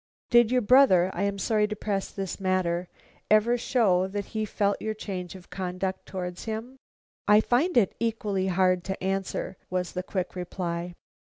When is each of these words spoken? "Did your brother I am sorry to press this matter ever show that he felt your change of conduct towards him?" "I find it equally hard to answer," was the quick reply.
"Did 0.31 0.49
your 0.51 0.63
brother 0.63 1.11
I 1.13 1.21
am 1.25 1.37
sorry 1.37 1.67
to 1.67 1.75
press 1.75 2.09
this 2.09 2.39
matter 2.39 2.89
ever 3.29 3.55
show 3.55 4.07
that 4.07 4.25
he 4.33 4.45
felt 4.45 4.81
your 4.81 4.95
change 4.95 5.35
of 5.35 5.51
conduct 5.51 6.07
towards 6.07 6.45
him?" 6.45 6.77
"I 7.27 7.39
find 7.39 7.77
it 7.77 7.93
equally 7.99 8.47
hard 8.47 8.83
to 8.85 9.03
answer," 9.03 9.57
was 9.69 9.91
the 9.91 10.01
quick 10.01 10.35
reply. 10.35 10.95